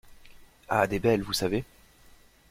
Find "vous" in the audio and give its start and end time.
1.21-1.31